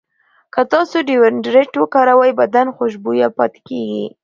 [0.53, 4.05] که تاسو ډیوډرنټ وکاروئ، بدن خوشبویه پاتې کېږي.